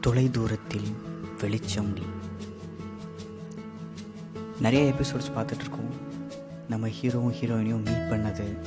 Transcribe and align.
தொலை 0.00 0.30
தூரத்தில் 0.30 0.86
வெளிச்சம் 1.40 1.92
நீ. 1.92 2.00
நிறைய 4.60 4.92
எபிசோட்ஸ் 4.92 5.32
பார்த்துட்ருக்கோம். 5.36 5.92
நம்ம 6.68 6.88
ஹீரோவும் 6.88 7.34
ஹீரோயினையும் 7.40 7.84
மீட் 7.84 8.08
பண்ணது 8.10 8.58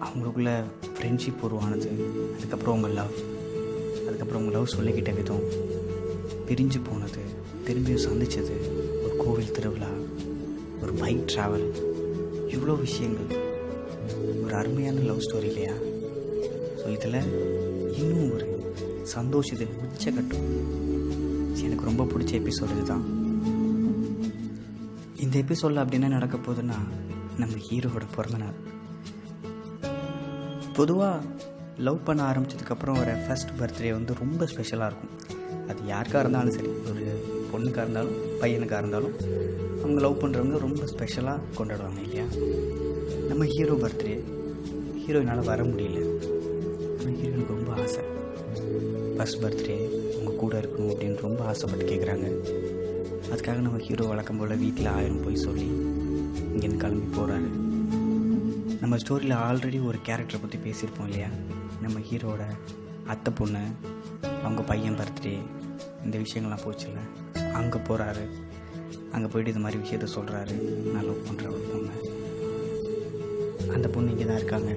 அவங்களுக்குள்ள 0.00 0.62
ஃப்ரெண்ட்ஷிப் 0.94 1.40
உருவானது 1.40 1.90
அதுக்கப்புறம் 2.36 2.78
அவங்க 2.78 3.00
லவ் 3.00 3.12
அதுக்கப்புறம் 4.06 4.42
அவங்க 4.42 4.50
லவ் 4.50 4.74
சொல்லிக்கிட்ட 4.76 5.14
விதம் 5.14 5.42
பிரிஞ்சு 6.46 6.80
போனது 6.90 7.20
திரும்பியும் 7.66 8.04
சந்தித்தது 8.08 8.56
ஒரு 9.02 9.16
கோவில் 9.16 9.50
திருவிழா 9.50 9.88
ஒரு 10.82 10.92
பைக் 10.92 11.24
ட்ராவல் 11.26 11.66
இவ்வளோ 12.48 12.80
விஷயங்கள். 12.80 13.36
ஒரு 14.44 14.54
அருமையான 14.54 15.00
லவ் 15.00 15.18
ஸ்டோரி 15.18 15.42
இல்லையா? 15.42 15.72
ஸோ 16.76 16.88
இதில் 16.90 17.92
இன்னும் 17.92 18.32
ஒரு 18.32 18.51
சந்தோஷத்தின் 19.02 19.76
உச்சகட்டம் 19.86 20.46
எனக்கு 21.62 21.84
ரொம்ப 21.84 22.04
பிடிச்ச 22.04 22.32
எபிசோடு 22.40 22.72
இதுதான். 22.74 23.04
இந்த 25.16 25.38
எபிசோடில் 25.38 25.76
அப்படி 25.76 26.02
என்ன 26.02 26.08
நடக்க 26.08 26.36
போகுதுன்னா 26.36 26.78
நம்ம 27.36 27.54
ஹீரோவோட 27.70 28.06
பிறந்தநாள் 28.16 28.58
பொதுவாக 30.74 31.22
லவ் 31.76 32.04
பண்ண 32.04 32.32
ஆரம்பித்ததுக்கப்புறம் 32.32 32.98
வர 32.98 33.26
ஃபஸ்ட் 33.26 33.52
பர்த்டே 33.58 33.90
வந்து 33.90 34.14
ரொம்ப 34.14 34.46
ஸ்பெஷலாக 34.46 34.92
இருக்கும். 34.92 35.40
அது 35.68 35.80
யாருக்காக 35.92 36.18
இருந்தாலும் 36.18 36.50
சரி 36.50 36.66
ஒரு 36.66 37.24
பொண்ணுக்காக 37.52 37.84
இருந்தாலும் 37.84 38.14
பையனுக்காக 38.40 38.82
இருந்தாலும் 38.82 39.16
அவங்க 39.80 40.00
லவ் 40.00 40.20
பண்ணுறவங்க 40.22 40.58
ரொம்ப 40.58 40.86
ஸ்பெஷலாக 40.86 41.40
கொண்டாடுவாங்க 41.58 42.00
இல்லையா? 42.02 42.24
நம்ம 43.28 43.44
ஹீரோ 43.44 43.74
பர்த்டே 43.74 44.22
ஹீரோயினால் 45.06 45.44
வர 45.44 45.62
முடியல. 45.62 46.00
ஆனால் 46.98 47.16
ஹீரோயினுக்கு 47.20 47.54
ரொம்ப 47.56 47.72
ஆசை. 47.82 48.11
ஃபஸ்ட் 49.16 49.40
பர்த்டே 49.42 49.76
உங்கள் 50.16 50.36
கூட 50.36 50.54
இருக்கணும் 50.58 50.90
அப்படின்னு 50.90 51.18
ரொம்ப 51.18 51.44
ஆசைப்பட்டு 51.44 51.84
கேட்குறாங்க 51.84 52.26
அதுக்காக 53.30 53.58
நம்ம 53.60 53.78
ஹீரோ 53.78 54.04
வழக்கம் 54.04 54.38
போல் 54.38 54.56
வீட்டில் 54.56 54.86
ஆயிரம் 54.88 55.22
போய் 55.22 55.36
சொல்லி 55.36 55.66
இங்கேருந்து 56.46 56.80
கிளம்பி 56.80 57.08
போகிறாரு 57.16 57.50
நம்ம 58.80 58.96
ஸ்டோரியில் 58.96 59.36
ஆல்ரெடி 59.42 59.84
ஒரு 59.84 59.98
கேரக்டரை 60.06 60.40
பற்றி 60.40 60.58
பேசியிருப்போம் 60.58 61.06
இல்லையா? 61.06 61.28
நம்ம 61.80 61.98
ஹீரோட 62.00 62.42
அத்தை 63.06 63.32
பொண்ணு 63.32 63.62
அவங்க 64.42 64.62
பையன் 64.62 64.98
பர்த்டே 64.98 65.34
இந்த 66.04 66.18
விஷயங்கள்லாம் 66.18 66.64
போச்சுல்ல? 66.64 67.00
அங்கே 67.52 67.78
போகிறாரு 67.88 68.24
அங்கே 69.12 69.28
போயிட்டு 69.28 69.50
இது 69.50 69.60
மாதிரி 69.60 69.80
விஷயத்த 69.82 70.08
சொல்கிறாரு 70.14 70.54
நான் 70.92 71.04
லவ் 71.04 71.26
பண்ணுற 71.26 71.46
ஒரு 71.48 71.64
பொண்ணு. 71.70 71.94
அந்த 73.72 73.88
பொண்ணு 73.88 74.10
இங்கே 74.10 74.24
தான் 74.24 74.36
இருக்காங்க 74.36 74.70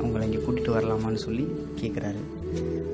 அவங்கள 0.00 0.22
இங்கே 0.28 0.40
கூட்டிகிட்டு 0.44 0.76
வரலாமான்னு 0.76 1.20
சொல்லி 1.26 1.44
கேட்குறாரு 1.80 2.20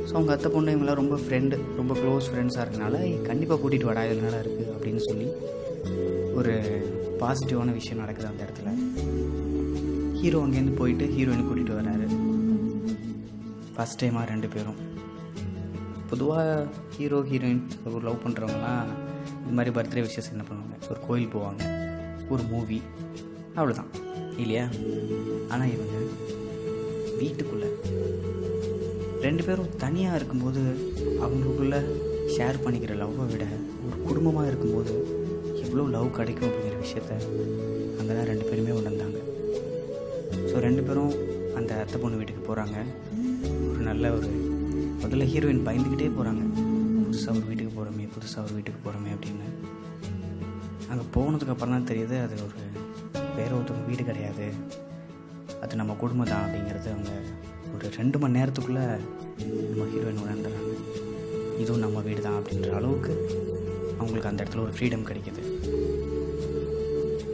ஸோ 0.08 0.12
அவங்க 0.16 0.32
அத்தை 0.34 0.48
பொண்ணு 0.54 0.74
இவங்களாம் 0.74 1.00
ரொம்ப 1.02 1.16
ஃப்ரெண்டு 1.22 1.56
ரொம்ப 1.80 1.92
க்ளோஸ் 2.00 2.28
ஃப்ரெண்ட்ஸாக 2.30 2.64
இருக்கனால 2.64 2.96
கண்டிப்பாக 3.28 3.58
கூட்டிகிட்டு 3.62 3.88
வாடா 3.88 4.04
இதில் 4.06 4.24
நல்லா 4.26 4.40
இருக்குது 4.44 4.72
அப்படின்னு 4.74 5.02
சொல்லி 5.08 5.28
ஒரு 6.40 6.52
பாசிட்டிவான 7.20 7.72
விஷயம் 7.78 8.02
நடக்குது 8.02 8.30
அந்த 8.30 8.42
இடத்துல. 8.46 8.68
ஹீரோ 10.20 10.38
அங்கேருந்து 10.44 10.78
போயிட்டு 10.80 11.04
ஹீரோயினை 11.16 11.44
கூட்டிகிட்டு 11.46 11.78
வராரு 11.80 12.06
ஃபஸ்ட் 13.74 14.00
டைமாக 14.00 14.24
ரெண்டு 14.30 14.48
பேரும். 14.54 14.78
பொதுவாக 16.10 16.66
ஹீரோ 16.96 17.18
ஹீரோயின் 17.30 17.62
ஒரு 17.94 18.04
லவ் 18.08 18.22
பண்ணுறவங்களாம் 18.24 18.88
இது 19.42 19.54
மாதிரி 19.58 19.72
பர்த்டே 19.76 20.02
விஷஸ் 20.06 20.30
என்ன 20.32 20.44
பண்ணுவாங்க? 20.48 20.76
ஒரு 20.90 21.00
கோயில் 21.06 21.32
போவாங்க. 21.34 21.62
ஒரு 22.34 22.42
மூவி 22.52 22.80
அவ்வளோதான் 23.56 23.90
இல்லையா? 24.42 24.64
ஆனால் 25.52 25.72
இவங்க 25.76 25.96
வீட்டுக்குள்ளே. 27.20 27.70
ரெண்டு 29.26 29.42
பேரும் 29.46 29.72
தனியாக 29.84 30.18
இருக்கும்போது 30.18 30.60
அவங்களுக்குள்ள 31.24 31.76
ஷேர் 32.34 32.62
பண்ணிக்கிற 32.64 32.92
லவ்வை 33.00 33.24
விட 33.32 33.44
ஒரு 33.86 33.96
குடும்பமாக 34.08 34.50
இருக்கும்போது 34.50 34.94
எவ்வளோ 35.64 35.84
லவ் 35.96 36.08
கிடைக்கும் 36.18 36.48
அப்படிங்கிற 36.48 36.78
விஷயத்த 36.84 37.12
அங்கே 37.98 38.12
தான் 38.18 38.28
ரெண்டு 38.30 38.44
பேருமே 38.50 38.72
உணர்ந்தாங்க. 38.80 39.18
ஸோ 40.50 40.58
ரெண்டு 40.66 40.82
பேரும் 40.88 41.12
அந்த 41.58 41.70
அத்தை 41.82 41.98
பொண்ணு 42.02 42.20
வீட்டுக்கு 42.20 42.42
போகிறாங்க 42.48 42.76
ஒரு 43.70 43.80
நல்ல 43.90 44.12
ஒரு 44.18 44.30
முதல்ல 45.02 45.26
ஹீரோயின் 45.32 45.64
பயந்துக்கிட்டே 45.68 46.10
போகிறாங்க 46.18 46.42
புதுசாக 47.04 47.36
ஒரு 47.38 47.46
வீட்டுக்கு 47.50 47.72
போகிறோமே 47.78 48.06
புதுசாக 48.16 48.44
ஒரு 48.46 48.54
வீட்டுக்கு 48.58 48.80
போகிறோமே 48.86 49.12
அப்படின்னு. 49.16 49.48
அங்கே 50.90 51.04
போனதுக்கப்புறம் 51.16 51.74
தான் 51.76 51.88
தெரியுது 51.90 52.16
அது 52.26 52.36
ஒரு 52.46 52.60
வேற 53.38 53.50
ஒருத்தவங்க 53.56 53.88
வீடு 53.90 54.04
கிடையாது. 54.10 54.46
அது 55.64 55.78
நம்ம 55.80 55.92
குடும்பம் 56.02 56.30
தான் 56.32 56.44
அப்படிங்கிறது 56.44 56.88
அவங்க 56.94 57.12
ஒரு 57.74 57.88
ரெண்டு 57.98 58.18
மணி 58.18 58.38
நேரத்துக்குள்ளே 58.38 58.84
நம்ம 59.70 59.84
ஹீரோயின் 59.92 60.22
உணர்ந்துடுறாங்க. 60.24 60.72
இதுவும் 61.62 61.84
நம்ம 61.84 62.00
வீடு 62.06 62.20
தான் 62.26 62.38
அப்படின்ற 62.40 62.70
அளவுக்கு 62.80 63.14
அவங்களுக்கு 63.98 64.30
அந்த 64.30 64.40
இடத்துல 64.44 64.64
ஒரு 64.66 64.74
ஃப்ரீடம் 64.76 65.06
கிடைக்கிது. 65.08 65.42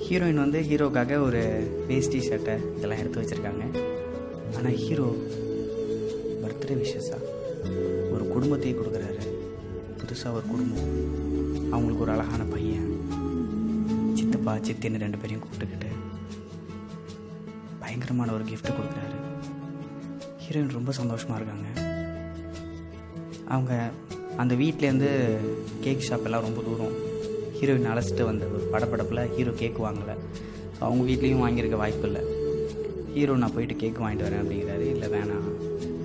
ஹீரோயின் 0.06 0.42
வந்து 0.44 0.58
ஹீரோக்காக 0.70 1.18
ஒரு 1.28 1.42
வேஸ்டி 1.88 2.20
ஷர்ட்டை 2.26 2.56
இதெல்லாம் 2.76 3.00
எடுத்து 3.02 3.22
வச்சுருக்காங்க. 3.22 3.64
ஆனால் 4.56 4.76
ஹீரோ 4.84 5.08
பர்த்டே 6.42 6.76
விஷஸாக 6.82 7.22
ஒரு 8.14 8.24
குடும்பத்தையே 8.34 8.74
கொடுக்குறாரு. 8.78 9.22
புதுசாக 10.00 10.36
ஒரு 10.38 10.46
குடும்பம். 10.52 10.90
அவங்களுக்கு 11.74 12.04
ஒரு 12.06 12.14
அழகான 12.16 12.42
பையன். 12.54 12.90
சித்தப்பா 14.18 14.54
சித்தின்னு 14.68 15.04
ரெண்டு 15.04 15.20
பேரையும் 15.22 15.42
கூப்பிட்டுக்கிட்டு 15.44 15.90
பயங்கரமான 17.96 18.32
ஒரு 18.36 18.44
கிஃப்ட் 18.48 18.76
கொடுக்குறாரு. 18.78 19.18
ஹீரோயின் 20.40 20.74
ரொம்ப 20.78 20.90
சந்தோஷமாக 20.98 21.36
இருக்காங்க. 21.40 21.66
அவங்க 23.54 23.72
அந்த 24.42 24.52
வீட்லேருந்து 24.60 25.10
கேக் 25.84 26.04
ஷாப் 26.06 26.26
எல்லாம் 26.28 26.44
ரொம்ப 26.46 26.62
தூரம். 26.66 26.96
ஹீரோயின் 27.58 27.88
அழைச்சிட்டு 27.92 28.24
வந்த 28.30 28.44
ஒரு 28.54 28.64
படப்படப்பில் 28.72 29.22
ஹீரோ 29.36 29.52
கேக் 29.60 29.78
வாங்கலை. 29.84 30.14
ஸோ 30.74 30.80
அவங்க 30.88 31.04
வீட்லேயும் 31.10 31.42
வாங்கியிருக்க 31.44 31.76
வாய்ப்பு 31.82 32.08
இல்லை. 32.08 32.22
ஹீரோ 33.14 33.36
நான் 33.42 33.54
போயிட்டு 33.54 33.76
கேக் 33.82 34.02
வாங்கிட்டு 34.02 34.26
வரேன் 34.26 34.42
அப்படிங்கிறாரு. 34.42 34.84
இல்லை 34.94 35.08
வேணாம். 35.14 35.46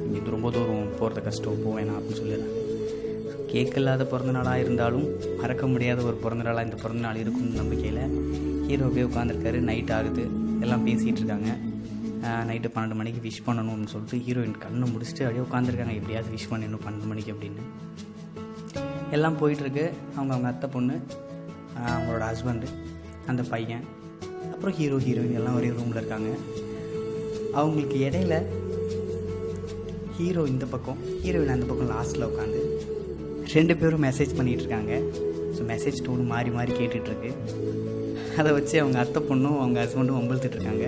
இங்கே 0.06 0.32
ரொம்ப 0.36 0.52
தூரம் 0.58 0.88
போகிறது 1.00 1.24
கஷ்டம். 1.28 1.60
போ 1.64 1.74
வேணாம் 1.80 1.98
அப்படின்னு 1.98 2.22
சொல்லிடுறாங்க 2.22 2.60
கேக் 3.52 3.76
இல்லாத 3.82 4.04
பிறந்தநாளாக 4.14 4.64
இருந்தாலும் 4.66 5.08
மறக்க 5.42 5.66
முடியாத 5.74 6.06
ஒரு 6.12 6.20
பிறந்தநாளாக 6.24 6.68
இந்த 6.70 6.80
பிறந்தநாள் 6.84 7.22
இருக்கும்னு 7.24 7.60
நம்பிக்கையில் 7.64 8.04
ஹீரோ 8.70 8.88
போய் 8.96 9.10
உட்காந்துருக்காரு 9.10 9.62
நைட் 9.72 9.94
ஆகுது. 9.98 10.26
எல்லாம் 10.64 10.88
பேசிகிட்டு 10.88 11.22
இருக்காங்க. 11.22 11.52
நைட்டு 12.50 12.70
பன்னெண்டு 12.76 12.98
மணிக்கு 13.00 13.22
விஷ் 13.28 13.46
பண்ணணும்னு 13.48 13.92
சொல்லிட்டு 13.94 14.18
ஹீரோயின் 14.26 14.58
கண்ணை 14.64 14.88
முடிச்சுட்டு 14.94 15.24
அப்படியே 15.26 15.44
உட்காந்துருக்காங்க 15.48 15.94
எப்படியாவது 16.00 16.34
விஷ் 16.36 16.50
பண்ணணும் 16.52 16.84
பன்னெண்டு 16.86 17.10
மணிக்கு 17.12 17.34
அப்படின்னு. 17.34 17.64
எல்லாம் 19.16 19.38
போயிட்டுருக்கு. 19.42 19.86
அவங்க 20.16 20.32
அவங்க 20.34 20.48
அத்தை 20.48 20.70
பொண்ணு 20.70 20.96
அவங்களோட 21.90 22.24
ஹஸ்பண்டு 22.30 22.68
அந்த 23.28 23.42
பையன் 23.54 23.84
அப்புறம் 24.54 24.76
ஹீரோ 24.80 24.98
ஹீரோயின் 25.06 25.38
எல்லாம் 25.40 25.58
ஒரே 25.60 25.70
ரூமில் 25.78 26.00
இருக்காங்க. 26.02 26.30
அவங்களுக்கு 27.60 27.98
இடையில 28.08 28.36
ஹீரோ 30.18 30.44
இந்த 30.54 30.66
பக்கம் 30.66 31.00
ஹீரோயின் 31.24 31.56
அந்த 31.56 31.66
பக்கம் 31.66 31.92
லாஸ்ட்டில் 31.96 32.28
உட்காந்து 32.30 32.62
ரெண்டு 33.56 33.74
பேரும் 33.78 34.04
மெசேஜ் 34.08 34.38
பண்ணிகிட்டு 34.38 34.64
இருக்காங்க 34.64 34.94
ஸோ 35.56 35.62
மெசேஜ் 35.72 36.04
டோன் 36.06 36.30
மாறி 36.34 36.50
மாறி 36.50 36.72
கேட்டுட்ருக்கு 36.72 37.32
அதை 38.40 38.50
வச்சு 38.58 38.76
அவங்க 38.82 38.98
அத்தை 39.00 39.22
பொண்ணும் 39.30 39.58
அவங்க 39.62 39.78
ஹஸ்பண்டும் 39.84 40.20
ஒம்பழுத்துட்ருக்காங்க 40.20 40.86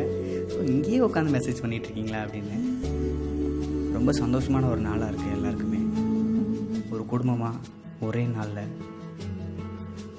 ஸோ 0.53 0.59
இங்கேயே 0.71 0.99
உட்காந்து 0.99 1.33
மெசேஜ் 1.35 1.61
பண்ணிகிட்டு 1.61 1.87
இருக்கீங்களா 1.89 2.19
அப்படின்னு? 2.23 2.57
ரொம்ப 3.95 4.11
சந்தோஷமான 4.19 4.67
ஒரு 4.73 4.81
நாளாக 4.87 5.07
இருக்குது 5.11 5.35
எல்லாருக்குமே. 5.37 5.79
ஒரு 6.93 7.05
குடும்பமாக 7.05 7.61
ஒரே 8.07 8.23
நாளில் 8.25 8.71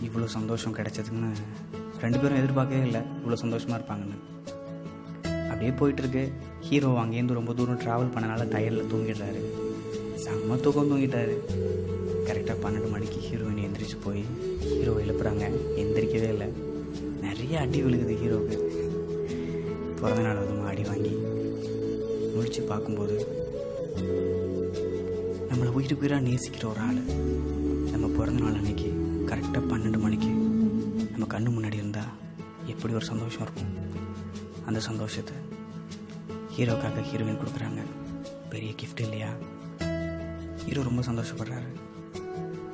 இவ்வளோ 0.07 0.27
சந்தோஷம் 0.37 0.75
கிடைச்சதுன்னு 0.79 1.31
ரெண்டு 2.03 2.19
பேரும் 2.19 2.39
எதிர்பார்க்கவே 2.41 2.83
இல்லை. 2.89 3.01
இவ்வளோ 3.19 3.39
சந்தோஷமாக 3.43 3.79
இருப்பாங்கன்னு. 3.79 4.19
அப்படியே 5.51 5.73
போயிட்டுருக்கு. 5.81 6.25
ஹீரோ 6.69 6.91
அங்கேருந்து 7.03 7.39
ரொம்ப 7.41 7.55
தூரம் 7.61 7.81
ட்ராவல் 7.85 8.13
பண்ணனால 8.15 8.49
டயரில் 8.55 8.91
தூங்கிடுறாரு. 8.93 9.43
செம்ம 10.25 10.61
தூக்கம் 10.67 10.91
தூங்கிட்டாரு. 10.91 11.35
கரெக்டாக 12.29 12.59
பன்னெண்டு 12.65 12.91
மணிக்கு 12.95 13.19
ஹீரோயின் 13.29 13.65
எந்திரிச்சு 13.69 13.99
போய் 14.05 14.23
ஹீரோ 14.69 14.95
எழுப்புறாங்க. 15.05 15.45
எந்திரிக்கவே 15.83 16.31
இல்லை. 16.35 16.49
நிறைய 17.27 17.61
அடி 17.61 17.83
விழுகுது 17.85 18.15
ஹீரோவுக்கு 18.23 18.59
பிறந்த 20.01 20.23
நாள் 20.23 20.41
அதுவும் 20.43 20.67
அடி 20.67 20.83
வாங்கி 20.83 21.13
முழிச்சு 22.35 22.61
பார்க்கும்போது 22.61 23.17
நம்மளை 25.49 25.71
உயிர் 25.79 25.97
உயிராக 25.99 26.27
நேசிக்கிற 26.29 26.65
ஒரு 26.65 26.81
ஆள். 26.81 27.01
நம்ம 27.91 28.07
பிறந்த 28.17 28.43
நாள் 28.43 28.55
அன்னைக்கு 28.55 28.89
கரெக்டாக 29.27 29.63
பன்னெண்டு 29.71 29.99
மணிக்கு 29.99 30.31
நம்ம 31.11 31.27
கண்ணு 31.35 31.53
முன்னாடி 31.57 31.81
இருந்தால் 31.83 32.13
எப்படி 32.67 32.95
ஒரு 32.95 33.05
சந்தோஷம் 33.05 33.41
இருக்கும்? 33.41 33.73
அந்த 34.67 34.81
சந்தோஷத்தை 34.81 35.37
ஹீரோக்காக 36.57 37.05
ஹீரோயின் 37.11 37.41
கொடுக்குறாங்க. 37.41 37.83
பெரிய 38.51 38.73
கிஃப்ட் 38.73 39.01
இல்லையா? 39.01 39.31
ஹீரோ 40.65 40.83
ரொம்ப 40.83 41.03
சந்தோஷப்படுறாரு. 41.03 41.71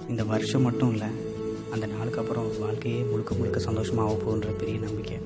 இந்த 0.09 0.25
வருஷம் 0.25 0.63
மட்டும் 0.63 0.91
இல்லை 0.91 1.09
அந்த 1.71 1.87
நாளுக்கு 1.87 2.21
அப்புறம் 2.21 2.59
வாழ்க்கையே 2.59 3.03
முழுக்க 3.03 3.35
முழுக்க 3.35 3.59
சந்தோஷமாக 3.59 4.09
ஆக 4.09 4.19
போகுன்ற 4.23 4.51
பெரிய 4.51 4.79
நம்பிக்கை. 4.79 5.19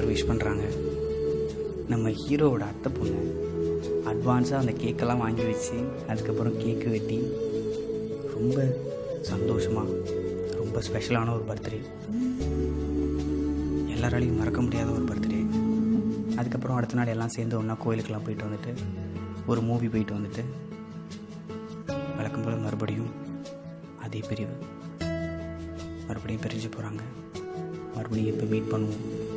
எல்லோரும் 0.00 0.16
விஷ் 0.16 0.28
பண்ணுறாங்க 0.28 0.66
நம்ம 1.88 2.10
ஹீரோவோட 2.20 2.64
அத்தை 2.72 2.90
பொண்ணு 2.92 3.22
அட்வான்ஸாக 4.10 4.60
அந்த 4.62 4.72
கேக்கெல்லாம் 4.82 5.20
வாங்கி 5.22 5.44
வச்சு 5.48 5.74
அதுக்கப்புறம் 6.10 6.54
கேக்கு 6.60 6.86
வெட்டி 6.94 7.18
ரொம்ப 8.34 8.56
சந்தோஷமாக 9.30 9.96
ரொம்ப 10.60 10.82
ஸ்பெஷலான 10.86 11.34
ஒரு 11.36 11.44
பர்த்டே 11.50 11.80
எல்லாராலையும் 13.94 14.40
மறக்க 14.40 14.60
முடியாத 14.66 14.88
ஒரு 14.90 15.04
பர்த்டே 15.10 15.40
அதுக்கப்புறம் 16.36 16.78
அடுத்த 16.78 16.98
நாள் 17.00 17.12
எல்லாம் 17.16 17.34
சேர்ந்து 17.36 17.58
ஒன்றா 17.58 17.76
கோயிலுக்கெல்லாம் 17.84 18.26
போயிட்டு 18.28 18.48
வந்துட்டு 18.48 18.72
ஒரு 19.46 19.62
மூவி 19.70 19.90
போயிட்டு 19.94 20.18
வந்துட்டு 20.18 20.44
வழக்கம் 22.18 22.46
போல் 22.46 22.64
மறுபடியும் 22.66 23.12
அதே 24.06 24.22
பிரிவு. 24.30 24.56
மறுபடியும் 26.08 26.44
பிரிஞ்சு 26.46 26.70
போகிறாங்க 26.76 27.02
மறுபடியும் 27.96 28.32
இப்போ 28.34 28.46
மீட் 28.54 28.72
பண்ணுவோம். 28.72 29.29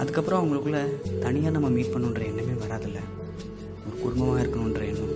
அதுக்கப்புறம் 0.00 0.40
அவங்களுக்குள்ள 0.42 0.78
தனியாக 1.18 1.50
நம்ம 1.50 1.68
மீட் 1.68 1.92
பண்ணுன்ற 1.94 2.24
எண்ணமே 2.24 2.52
வராதில்ல. 2.64 2.98
ஒரு 3.86 3.96
குடும்பமாக 4.02 4.42
இருக்கணுன்ற 4.42 4.86
எண்ணம். 4.86 5.14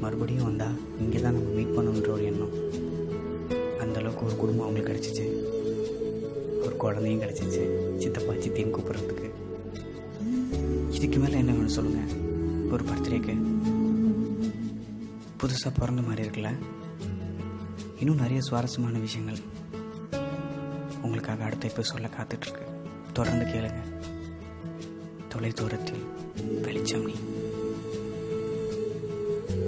மறுபடியும் 0.00 0.44
வந்தால் 0.44 0.76
இங்கே 1.00 1.20
தான் 1.20 1.32
நம்ம 1.32 1.48
மீட் 1.48 1.74
பண்ணணுன்ற 1.76 2.08
ஒரு 2.08 2.24
எண்ணம். 2.24 2.54
அந்தளவுக்கு 3.52 4.22
ஒரு 4.22 4.36
குடும்பம் 4.36 4.68
அவங்களுக்கு 4.68 4.92
கிடச்சிச்சு. 4.92 5.26
ஒரு 6.64 6.76
குழந்தையும் 6.76 7.20
கிடச்சிச்சு. 7.20 7.62
சித்தப்பா 7.98 8.32
சித்தின்னு 8.32 8.74
கூப்பிட்றதுக்கு. 8.76 9.30
இதுக்கு 10.90 11.18
மேலே 11.18 11.36
என்ன 11.38 11.52
வேணும் 11.52 11.68
சொல்லுங்கள் 11.68 12.16
ஒரு 12.70 12.84
பர்த்டேக்கு. 12.84 13.36
புதுசாக 15.40 15.74
பிறந்த 15.78 16.02
மாதிரி 16.02 16.28
இருக்குல்ல. 16.28 16.54
இன்னும் 17.98 18.16
நிறைய 18.16 18.40
சுவாரஸ்யமான 18.40 18.98
விஷயங்கள். 18.98 19.38
உங்களுக்காக 21.02 21.44
அடுத்த 21.44 21.66
இப்போ 21.66 21.82
சொல்ல 21.82 22.08
காத்துட்ருக்கு 22.08 22.77
தொடர்ந்து 23.18 23.44
கேளுங்க. 23.44 23.82
தொலைதூரத்தில் 25.28 26.06
வெளிச்சம் 26.62 27.04
நீ. 27.04 27.14